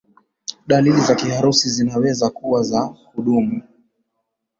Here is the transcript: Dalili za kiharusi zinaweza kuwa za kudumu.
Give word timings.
Dalili 0.67 1.01
za 1.01 1.15
kiharusi 1.15 1.69
zinaweza 1.69 2.29
kuwa 2.29 2.63
za 2.63 2.87
kudumu. 2.87 3.63